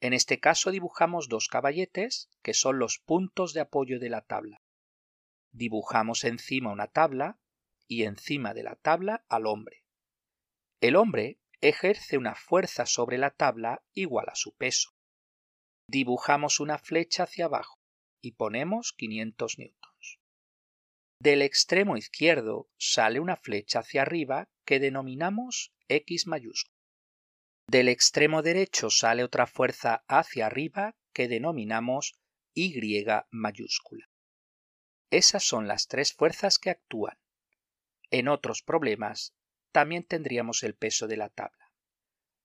En 0.01 0.13
este 0.13 0.39
caso 0.39 0.71
dibujamos 0.71 1.29
dos 1.29 1.49
caballetes, 1.49 2.31
que 2.43 2.55
son 2.55 2.79
los 2.79 2.99
puntos 2.99 3.53
de 3.53 3.61
apoyo 3.61 3.99
de 3.99 4.11
la 4.11 4.23
tabla. 4.23 4.63
Dibujamos 5.51 6.25
encima 6.25 6.71
una 6.71 6.87
tabla 6.87 7.41
y 7.89 8.05
encima 8.05 8.55
de 8.55 8.63
la 8.63 8.77
tabla 8.77 9.25
al 9.29 9.47
hombre. 9.47 9.85
El 10.81 10.95
hombre 10.95 11.41
ejerce 11.61 12.17
una 12.17 12.35
fuerza 12.37 12.87
sobre 12.87 13.19
la 13.19 13.31
tabla 13.31 13.83
igual 13.93 14.27
a 14.29 14.37
su 14.37 14.55
peso. 14.55 14.91
Dibujamos 15.89 16.61
una 16.61 16.79
flecha 16.79 17.25
hacia 17.25 17.47
abajo 17.47 17.81
y 18.21 18.33
ponemos 18.33 18.93
500 18.93 19.59
newtons. 19.59 19.98
Del 21.21 21.43
extremo 21.43 21.97
izquierdo 21.97 22.69
sale 22.79 23.19
una 23.19 23.37
flecha 23.37 23.81
hacia 23.81 24.03
arriba 24.03 24.49
que 24.65 24.79
denominamos 24.79 25.73
X 25.89 26.27
mayúscula. 26.29 26.79
Del 27.67 27.89
extremo 27.89 28.43
derecho 28.43 28.89
sale 28.89 29.25
otra 29.25 29.47
fuerza 29.47 30.05
hacia 30.07 30.47
arriba 30.47 30.97
que 31.13 31.27
denominamos 31.27 32.19
Y 32.55 33.05
mayúscula. 33.31 34.09
Esas 35.11 35.43
son 35.43 35.67
las 35.69 35.89
tres 35.89 36.13
fuerzas 36.13 36.59
que 36.59 36.71
actúan. 36.71 37.19
En 38.11 38.29
otros 38.29 38.63
problemas 38.63 39.35
también 39.73 40.05
tendríamos 40.05 40.63
el 40.63 40.75
peso 40.75 41.09
de 41.09 41.17
la 41.17 41.31
tabla. 41.31 41.73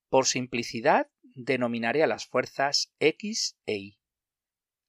Por 0.09 0.25
simplicidad, 0.25 1.09
denominaré 1.21 2.03
a 2.03 2.07
las 2.07 2.25
fuerzas 2.25 2.93
X 2.99 3.57
e 3.65 3.75
Y. 3.77 4.02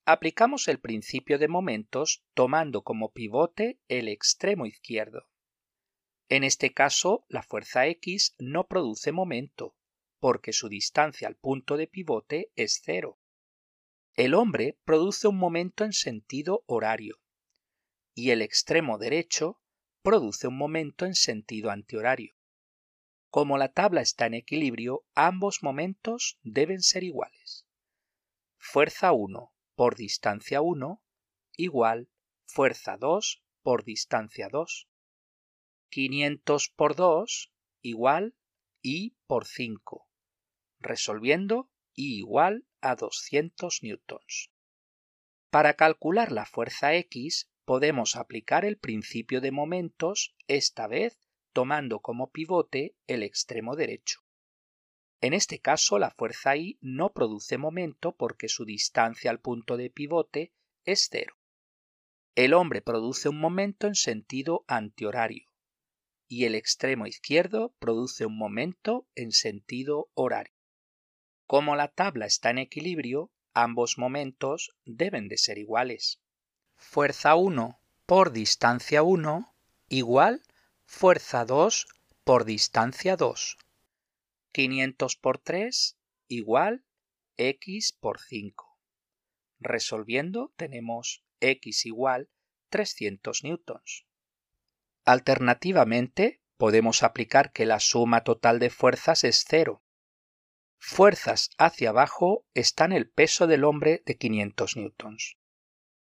Aplicamos 0.07 0.69
el 0.69 0.81
principio 0.81 1.39
de 1.39 1.49
momentos 1.49 2.23
tomando 2.35 2.83
como 2.83 3.13
pivote 3.13 3.81
el 3.89 4.09
extremo 4.09 4.67
izquierdo. 4.67 5.31
En 6.29 6.45
este 6.45 6.75
caso, 6.75 7.25
la 7.31 7.43
fuerza 7.43 7.87
X 7.87 8.35
no 8.39 8.67
produce 8.67 9.13
momento, 9.13 9.75
porque 10.21 10.53
su 10.53 10.69
distancia 10.69 11.27
al 11.27 11.37
punto 11.37 11.79
de 11.79 11.87
pivote 11.87 12.53
es 12.55 12.83
cero. 12.85 13.19
El 14.13 14.35
hombre 14.35 14.79
produce 14.85 15.27
un 15.27 15.39
momento 15.39 15.85
en 15.85 15.95
sentido 15.95 16.65
horario 16.67 17.23
y 18.15 18.31
el 18.31 18.43
extremo 18.43 18.99
derecho 18.99 19.59
produce 20.03 20.49
un 20.49 20.59
momento 20.59 21.07
en 21.07 21.15
sentido 21.15 21.71
antihorario. 21.71 22.37
Como 23.31 23.57
la 23.57 23.73
tabla 23.73 24.03
está 24.03 24.27
en 24.27 24.35
equilibrio, 24.35 25.07
ambos 25.15 25.63
momentos 25.63 26.39
deben 26.43 26.83
ser 26.83 27.05
iguales. 27.05 27.67
Fuerza 28.59 29.13
1 29.13 29.54
por 29.75 29.97
distancia 29.97 30.61
1 30.61 31.03
igual 31.57 32.09
fuerza 32.47 32.97
2 32.97 33.43
por 33.63 33.85
distancia 33.85 34.49
2. 34.49 34.89
500 35.91 36.69
por 36.71 36.95
2 36.95 37.53
igual 37.83 38.35
I 38.83 39.17
por 39.27 39.47
5, 39.47 40.09
resolviendo 40.79 41.71
I 41.95 42.19
igual 42.19 42.67
a 42.81 42.97
200 42.97 43.83
newtons. 43.83 44.51
Para 45.51 45.75
calcular 45.75 46.33
la 46.33 46.47
fuerza 46.47 46.95
X 46.95 47.51
podemos 47.65 48.17
aplicar 48.17 48.65
el 48.65 48.77
principio 48.77 49.41
de 49.41 49.53
momentos, 49.53 50.37
esta 50.49 50.87
vez 50.87 51.19
tomando 51.53 52.01
como 52.01 52.31
pivote 52.31 52.97
el 53.07 53.23
extremo 53.23 53.77
derecho. 53.77 54.24
En 55.21 55.33
este 55.33 55.59
caso, 55.59 55.99
la 55.99 56.11
fuerza 56.11 56.57
I 56.57 56.79
no 56.81 57.13
produce 57.13 57.59
momento 57.59 58.13
porque 58.13 58.49
su 58.49 58.65
distancia 58.65 59.31
al 59.31 59.41
punto 59.41 59.77
de 59.77 59.91
pivote 59.91 60.53
es 60.85 61.09
cero. 61.11 61.37
El 62.35 62.53
hombre 62.53 62.83
produce 62.83 63.29
un 63.29 63.39
momento 63.39 63.87
en 63.87 63.95
sentido 63.95 64.65
antihorario 64.67 65.49
y 66.29 66.45
el 66.45 66.55
extremo 66.55 67.07
izquierdo 67.07 67.75
produce 67.79 68.27
un 68.27 68.37
momento 68.37 69.07
en 69.15 69.31
sentido 69.31 70.11
horario. 70.15 70.55
Como 71.47 71.77
la 71.77 71.89
tabla 71.89 72.27
está 72.27 72.51
en 72.51 72.59
equilibrio, 72.59 73.31
ambos 73.53 73.99
momentos 73.99 74.75
deben 74.85 75.29
de 75.29 75.39
ser 75.39 75.59
iguales. 75.59 76.21
Fuerza 76.75 77.37
1 77.37 77.79
por 78.07 78.33
distancia 78.33 79.03
1 79.03 79.55
igual 79.89 80.43
fuerza 80.87 81.45
2 81.45 81.87
por 82.25 82.45
distancia 82.45 83.17
2. 83.17 83.59
500 84.55 85.17
por 85.17 85.39
3 85.39 85.99
igual 86.29 86.85
x 87.37 87.93
por 87.93 88.21
5. 88.21 88.79
Resolviendo 89.59 90.55
tenemos 90.57 91.25
x 91.41 91.87
igual 91.87 92.31
300 92.69 93.43
newtons. 93.43 94.07
Alternativamente, 95.05 96.41
podemos 96.57 97.03
aplicar 97.03 97.51
que 97.51 97.67
la 97.67 97.81
suma 97.81 98.23
total 98.23 98.61
de 98.61 98.71
fuerzas 98.71 99.25
es 99.25 99.45
cero. 99.45 99.83
Fuerzas 100.79 101.51
hacia 101.59 101.91
abajo 101.91 102.47
están 102.55 102.93
el 102.93 103.11
peso 103.11 103.49
del 103.49 103.65
hombre 103.65 104.05
de 104.07 104.17
500 104.17 104.77
newtons. 104.77 105.37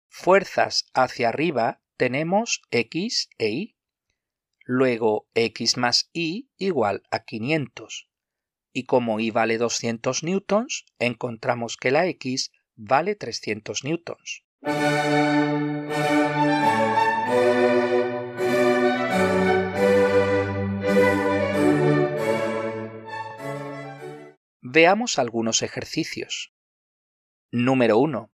Fuerzas 0.08 0.90
hacia 0.92 1.30
arriba 1.30 1.80
tenemos 1.96 2.60
X 2.70 3.30
e 3.38 3.48
Y. 3.48 3.76
Luego 4.66 5.30
X 5.32 5.78
más 5.78 6.10
Y 6.12 6.50
igual 6.58 7.04
a 7.10 7.24
500. 7.24 8.10
Y 8.76 8.86
como 8.86 9.20
Y 9.20 9.30
vale 9.30 9.56
200 9.56 10.24
newtons, 10.24 10.84
encontramos 10.98 11.76
que 11.76 11.92
la 11.92 12.08
X 12.08 12.50
vale 12.74 13.14
300 13.14 13.84
newtons. 13.84 14.42
Veamos 24.60 25.20
algunos 25.20 25.62
ejercicios. 25.62 26.52
Número 27.52 27.98
1. 27.98 28.32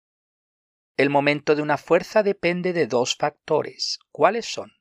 El 0.97 1.09
momento 1.09 1.55
de 1.55 1.63
una 1.63 1.79
fuerza 1.79 2.21
depende 2.21 2.73
de 2.73 2.85
dos 2.85 3.15
factores. 3.15 3.97
¿Cuáles 4.11 4.45
son? 4.45 4.76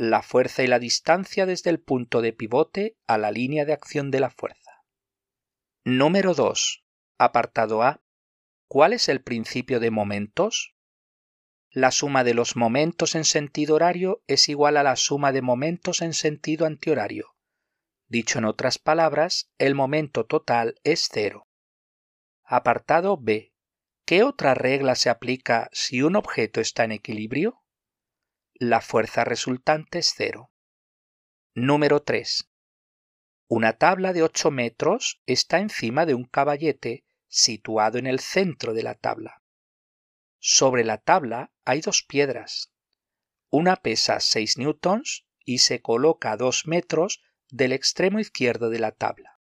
La 0.00 0.22
fuerza 0.22 0.62
y 0.62 0.68
la 0.68 0.78
distancia 0.78 1.44
desde 1.44 1.70
el 1.70 1.80
punto 1.80 2.22
de 2.22 2.32
pivote 2.32 2.96
a 3.08 3.18
la 3.18 3.32
línea 3.32 3.64
de 3.64 3.72
acción 3.72 4.12
de 4.12 4.20
la 4.20 4.30
fuerza. 4.30 4.84
Número 5.84 6.34
2. 6.34 6.84
Apartado 7.18 7.82
A. 7.82 8.00
¿Cuál 8.68 8.92
es 8.92 9.08
el 9.08 9.22
principio 9.22 9.80
de 9.80 9.90
momentos? 9.90 10.76
La 11.72 11.90
suma 11.90 12.22
de 12.22 12.34
los 12.34 12.54
momentos 12.54 13.16
en 13.16 13.24
sentido 13.24 13.74
horario 13.74 14.22
es 14.28 14.48
igual 14.48 14.76
a 14.76 14.84
la 14.84 14.94
suma 14.94 15.32
de 15.32 15.42
momentos 15.42 16.00
en 16.00 16.14
sentido 16.14 16.64
antihorario. 16.64 17.34
Dicho 18.06 18.38
en 18.38 18.44
otras 18.44 18.78
palabras, 18.78 19.50
el 19.58 19.74
momento 19.74 20.26
total 20.26 20.76
es 20.84 21.08
cero. 21.10 21.48
Apartado 22.44 23.16
B. 23.16 23.52
¿Qué 24.06 24.22
otra 24.22 24.54
regla 24.54 24.94
se 24.94 25.10
aplica 25.10 25.68
si 25.72 26.02
un 26.02 26.14
objeto 26.14 26.60
está 26.60 26.84
en 26.84 26.92
equilibrio? 26.92 27.64
La 28.60 28.80
fuerza 28.80 29.22
resultante 29.22 30.00
es 30.00 30.12
cero. 30.16 30.50
Número 31.54 32.02
3. 32.02 32.50
Una 33.46 33.74
tabla 33.74 34.12
de 34.12 34.24
8 34.24 34.50
metros 34.50 35.22
está 35.26 35.60
encima 35.60 36.06
de 36.06 36.14
un 36.14 36.24
caballete 36.24 37.04
situado 37.28 37.98
en 37.98 38.08
el 38.08 38.18
centro 38.18 38.74
de 38.74 38.82
la 38.82 38.96
tabla. 38.96 39.44
Sobre 40.40 40.82
la 40.82 40.98
tabla 40.98 41.52
hay 41.64 41.82
dos 41.82 42.02
piedras. 42.02 42.72
Una 43.48 43.76
pesa 43.76 44.18
6 44.18 44.58
newtons 44.58 45.24
y 45.44 45.58
se 45.58 45.80
coloca 45.80 46.32
a 46.32 46.36
2 46.36 46.66
metros 46.66 47.22
del 47.50 47.70
extremo 47.70 48.18
izquierdo 48.18 48.70
de 48.70 48.80
la 48.80 48.90
tabla. 48.90 49.38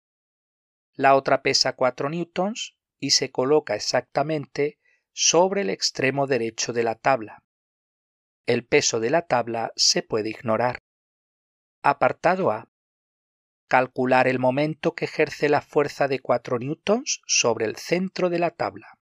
La 0.92 1.14
otra 1.14 1.40
pesa 1.40 1.72
4 1.72 2.10
newtons 2.10 2.76
y 2.98 3.12
se 3.12 3.30
coloca 3.30 3.76
exactamente 3.76 4.78
sobre 5.14 5.62
el 5.62 5.70
extremo 5.70 6.26
derecho 6.26 6.74
de 6.74 6.82
la 6.82 6.96
tabla. 6.96 7.45
El 8.46 8.64
peso 8.64 9.00
de 9.00 9.10
la 9.10 9.26
tabla 9.26 9.72
se 9.74 10.02
puede 10.02 10.30
ignorar. 10.30 10.78
Apartado 11.82 12.52
A. 12.52 12.70
Calcular 13.68 14.28
el 14.28 14.38
momento 14.38 14.94
que 14.94 15.06
ejerce 15.06 15.48
la 15.48 15.60
fuerza 15.60 16.06
de 16.06 16.20
4 16.20 16.60
newtons 16.60 17.22
sobre 17.26 17.64
el 17.64 17.74
centro 17.74 18.30
de 18.30 18.38
la 18.38 18.52
tabla. 18.52 19.00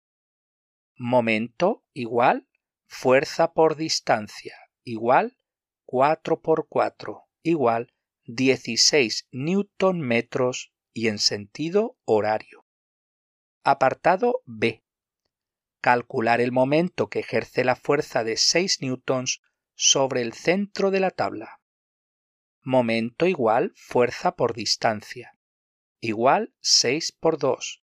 Momento 0.96 1.85
igual 1.92 2.46
fuerza 2.87 3.52
por 3.52 3.74
distancia 3.74 4.55
igual 4.85 5.37
4 5.87 6.40
por 6.40 6.68
4 6.68 7.24
igual 7.42 7.92
16 8.26 9.26
newton 9.33 10.00
metros 10.00 10.72
y 10.92 11.09
en 11.09 11.18
sentido 11.18 11.96
horario. 12.05 12.64
Apartado 13.64 14.42
B. 14.44 14.85
Calcular 15.83 16.40
el 16.40 16.53
momento 16.53 17.11
que 17.11 17.18
ejerce 17.18 17.62
la 17.62 17.77
fuerza 17.77 18.25
de 18.25 18.38
6 18.38 18.81
newtons 18.81 19.42
sobre 19.75 20.23
el 20.23 20.33
centro 20.33 20.90
de 20.90 21.01
la 21.01 21.11
tabla. 21.11 21.61
Momento 22.62 23.27
igual 23.27 23.75
fuerza 23.77 24.35
por 24.35 24.55
distancia. 24.55 25.37
Igual 26.01 26.55
6 26.61 27.12
por 27.12 27.37
2. 27.37 27.83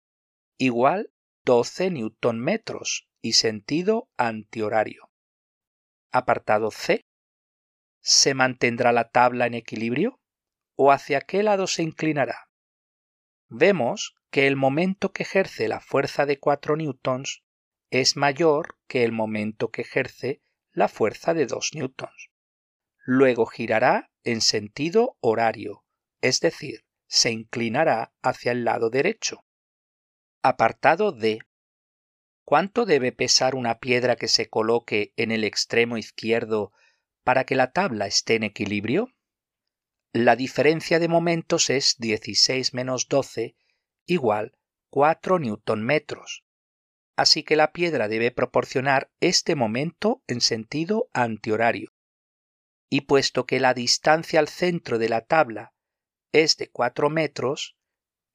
Igual 0.60 1.12
12 1.46 1.90
newton 1.90 2.40
metros 2.40 3.10
y 3.20 3.34
sentido 3.34 4.08
antihorario. 4.18 5.10
Apartado 6.12 6.70
C. 6.70 7.08
¿Se 8.02 8.36
mantendrá 8.36 8.92
la 8.92 9.10
tabla 9.10 9.48
en 9.48 9.56
equilibrio? 9.56 10.20
o 10.76 10.92
hacia 10.92 11.22
qué 11.22 11.44
lado 11.44 11.68
se 11.68 11.84
inclinará. 11.84 12.50
Vemos 13.48 14.16
que 14.30 14.48
el 14.48 14.56
momento 14.56 15.12
que 15.12 15.24
ejerce 15.24 15.68
la 15.68 15.80
fuerza 15.80 16.26
de 16.26 16.40
4 16.40 16.76
newtons 16.76 17.44
es 17.89 18.15
mayor 18.15 18.78
que 18.88 19.04
el 19.04 19.12
momento 19.12 19.69
que 19.69 19.82
ejerce 19.82 20.41
la 20.71 20.88
fuerza 20.88 21.34
de 21.34 21.45
2 21.45 21.71
newtons. 21.74 22.32
Luego 23.04 23.45
girará 23.45 24.12
en 24.24 24.41
sentido 24.41 25.17
horario, 25.21 25.84
es 26.21 26.39
decir, 26.39 26.86
se 27.08 27.32
inclinará 27.32 28.13
hacia 28.21 28.52
el 28.52 28.65
lado 28.65 28.89
derecho. 28.89 29.45
Apartado 30.41 31.12
D. 31.12 31.39
¿Cuánto 32.43 32.86
debe 32.86 33.12
pesar 33.12 33.56
una 33.56 33.80
piedra 33.80 34.15
que 34.15 34.28
se 34.28 34.50
coloque 34.50 35.13
en 35.15 35.32
el 35.32 35.43
extremo 35.43 35.98
izquierdo 35.98 36.71
para 37.24 37.45
que 37.45 37.56
la 37.56 37.71
tabla 37.71 38.08
esté 38.08 38.36
en 38.36 38.43
equilibrio? 38.43 39.13
La 40.12 40.36
diferencia 40.36 41.00
de 41.00 41.08
momentos 41.08 41.69
es 41.69 41.98
16 41.98 42.74
menos 42.74 43.08
12 43.08 43.56
igual 44.06 44.58
4 44.89 45.39
newton 45.39 45.84
metros. 45.84 46.45
Así 47.15 47.43
que 47.43 47.56
la 47.56 47.71
piedra 47.71 48.08
debe 48.08 48.32
proporcionar 48.32 49.10
este 49.19 49.56
momento 49.56 50.21
en 50.28 50.41
sentido 50.41 51.10
antihorario. 51.13 51.93
Y 52.89 53.01
puesto 53.01 53.45
que 53.45 53.60
la 53.60 53.73
distancia 53.73 54.39
al 54.39 54.47
centro 54.47 54.99
de 54.99 55.10
la 55.10 55.21
tabla 55.21 55.73
es 56.32 56.58
de 56.58 56.69
4 56.69 57.10
metros, 57.10 57.78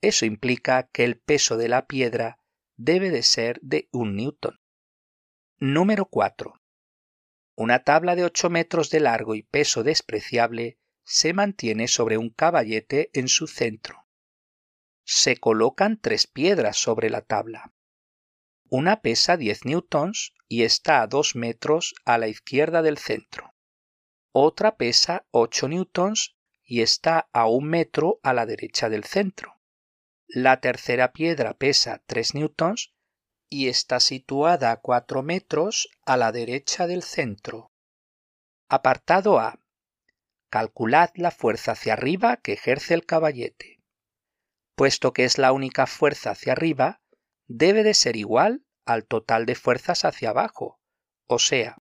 eso 0.01 0.25
implica 0.25 0.89
que 0.93 1.05
el 1.05 1.19
peso 1.19 1.57
de 1.59 1.69
la 1.69 1.87
piedra 1.87 2.39
debe 2.77 3.11
de 3.11 3.23
ser 3.23 3.61
de 3.61 3.89
1 3.93 4.13
newton. 4.13 4.61
Número 5.59 6.07
4. 6.07 6.55
Una 7.57 7.85
tabla 7.85 8.17
de 8.17 8.25
8 8.25 8.49
metros 8.49 8.89
de 8.89 9.01
largo 9.01 9.35
y 9.35 9.43
peso 9.43 9.83
despreciable 9.83 10.79
se 11.05 11.35
mantiene 11.35 11.89
sobre 11.89 12.17
un 12.17 12.31
caballete 12.31 13.11
en 13.13 13.29
su 13.29 13.47
centro. 13.47 14.07
Se 15.05 15.37
colocan 15.37 16.01
tres 16.01 16.27
piedras 16.27 16.79
sobre 16.79 17.11
la 17.11 17.21
tabla. 17.21 17.75
Una 18.73 19.01
pesa 19.03 19.37
10 19.37 19.65
newtons 19.65 20.33
y 20.47 20.63
está 20.63 21.03
a 21.03 21.09
2 21.09 21.35
metros 21.35 21.93
a 22.05 22.19
la 22.19 22.29
izquierda 22.29 22.83
del 22.83 22.99
centro. 22.99 23.53
Otra 24.31 24.77
pesa 24.77 25.27
8 25.33 25.67
newtons 25.67 26.37
y 26.63 26.83
está 26.83 27.29
a 27.33 27.49
un 27.49 27.65
metro 27.65 28.21
a 28.23 28.33
la 28.33 28.47
derecha 28.47 28.89
del 28.89 29.03
centro. 29.03 29.61
La 30.29 30.61
tercera 30.61 31.11
piedra 31.11 31.55
pesa 31.55 32.01
3 32.07 32.35
newtons 32.37 32.95
y 33.49 33.67
está 33.67 33.99
situada 33.99 34.71
a 34.71 34.77
4 34.77 35.25
metros 35.25 35.89
a 36.07 36.17
la 36.17 36.31
derecha 36.31 36.87
del 36.87 37.03
centro. 37.03 37.73
Apartado 38.69 39.41
A. 39.41 39.59
Calculad 40.49 41.11
la 41.17 41.33
fuerza 41.33 41.73
hacia 41.73 41.95
arriba 41.95 42.37
que 42.37 42.53
ejerce 42.53 42.95
el 42.95 43.05
caballete. 43.05 43.81
Puesto 44.77 45.13
que 45.13 45.25
es 45.25 45.39
la 45.39 45.51
única 45.51 45.89
fuerza 45.89 46.31
hacia 46.31 46.53
arriba, 46.53 47.01
debe 47.53 47.83
de 47.83 47.95
ser 47.95 48.15
igual 48.15 48.65
al 48.85 49.07
total 49.07 49.45
de 49.45 49.57
fuerzas 49.57 50.05
hacia 50.05 50.31
abajo, 50.31 50.81
o 51.27 51.41
sea, 51.41 51.79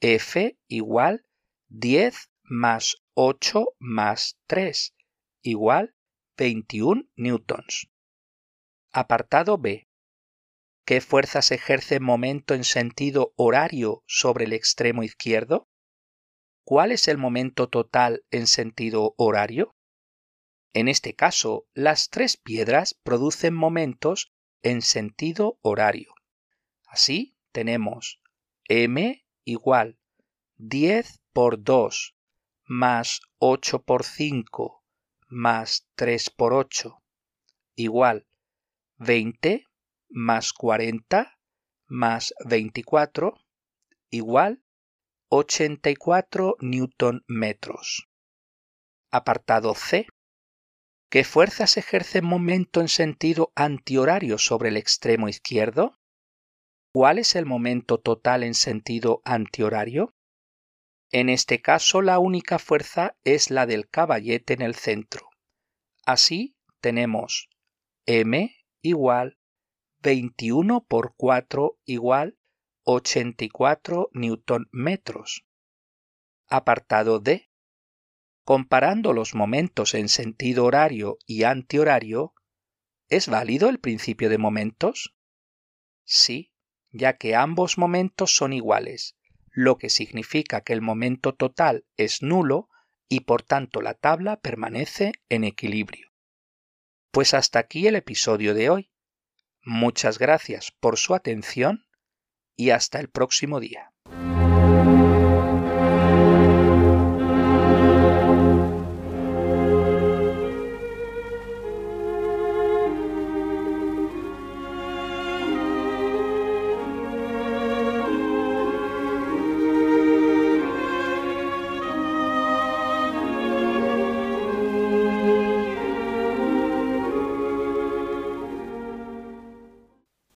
F 0.00 0.58
igual 0.68 1.24
10 1.68 2.30
más 2.42 3.02
8 3.14 3.76
más 3.78 4.38
3, 4.46 4.94
igual 5.42 5.94
21 6.36 7.08
newtons. 7.16 7.90
Apartado 8.92 9.56
B. 9.56 9.88
¿Qué 10.84 11.00
fuerzas 11.00 11.50
ejerce 11.50 11.98
momento 11.98 12.52
en 12.52 12.64
sentido 12.64 13.32
horario 13.36 14.02
sobre 14.06 14.44
el 14.44 14.52
extremo 14.52 15.02
izquierdo? 15.02 15.70
¿Cuál 16.62 16.92
es 16.92 17.08
el 17.08 17.16
momento 17.16 17.70
total 17.70 18.22
en 18.30 18.46
sentido 18.46 19.14
horario? 19.16 19.74
En 20.74 20.88
este 20.88 21.14
caso, 21.14 21.66
las 21.72 22.10
tres 22.10 22.36
piedras 22.36 22.94
producen 23.02 23.54
momentos 23.54 24.30
en 24.62 24.82
sentido 24.82 25.58
horario. 25.62 26.14
Así 26.86 27.36
tenemos 27.52 28.20
m 28.68 29.24
igual 29.44 29.98
10 30.56 31.20
por 31.32 31.62
2 31.62 32.16
más 32.64 33.20
8 33.38 33.82
por 33.82 34.04
5 34.04 34.84
más 35.28 35.88
3 35.94 36.30
por 36.30 36.52
8 36.52 37.02
igual 37.74 38.26
20 38.96 39.66
más 40.08 40.52
40 40.52 41.38
más 41.86 42.34
24 42.44 43.34
igual 44.10 44.62
84 45.32 46.56
newton 46.60 47.22
metros. 47.28 48.08
Apartado 49.12 49.74
C. 49.74 50.08
¿Qué 51.10 51.24
fuerzas 51.24 51.76
ejerce 51.76 52.22
momento 52.22 52.80
en 52.80 52.86
sentido 52.86 53.50
antihorario 53.56 54.38
sobre 54.38 54.68
el 54.68 54.76
extremo 54.76 55.28
izquierdo? 55.28 55.98
¿Cuál 56.94 57.18
es 57.18 57.34
el 57.34 57.46
momento 57.46 57.98
total 57.98 58.44
en 58.44 58.54
sentido 58.54 59.20
antihorario? 59.24 60.14
En 61.10 61.28
este 61.28 61.60
caso 61.60 62.00
la 62.00 62.20
única 62.20 62.60
fuerza 62.60 63.16
es 63.24 63.50
la 63.50 63.66
del 63.66 63.88
caballete 63.88 64.54
en 64.54 64.62
el 64.62 64.76
centro. 64.76 65.30
Así 66.06 66.56
tenemos 66.80 67.48
m 68.06 68.54
igual 68.80 69.36
21 70.02 70.84
por 70.84 71.14
4 71.16 71.76
igual 71.86 72.38
84 72.84 74.10
newton 74.12 74.68
metros. 74.70 75.44
Apartado 76.48 77.18
D. 77.18 77.49
Comparando 78.50 79.12
los 79.12 79.36
momentos 79.36 79.94
en 79.94 80.08
sentido 80.08 80.64
horario 80.64 81.18
y 81.24 81.44
antihorario, 81.44 82.34
¿es 83.08 83.28
válido 83.28 83.68
el 83.68 83.78
principio 83.78 84.28
de 84.28 84.38
momentos? 84.38 85.14
Sí, 86.02 86.52
ya 86.90 87.16
que 87.16 87.36
ambos 87.36 87.78
momentos 87.78 88.34
son 88.34 88.52
iguales, 88.52 89.16
lo 89.52 89.78
que 89.78 89.88
significa 89.88 90.62
que 90.62 90.72
el 90.72 90.80
momento 90.80 91.32
total 91.32 91.86
es 91.96 92.22
nulo 92.22 92.68
y 93.08 93.20
por 93.20 93.44
tanto 93.44 93.82
la 93.82 93.94
tabla 93.94 94.40
permanece 94.40 95.12
en 95.28 95.44
equilibrio. 95.44 96.10
Pues 97.12 97.34
hasta 97.34 97.60
aquí 97.60 97.86
el 97.86 97.94
episodio 97.94 98.52
de 98.52 98.68
hoy. 98.68 98.90
Muchas 99.62 100.18
gracias 100.18 100.72
por 100.72 100.98
su 100.98 101.14
atención 101.14 101.86
y 102.56 102.70
hasta 102.70 102.98
el 102.98 103.10
próximo 103.10 103.60
día. 103.60 103.89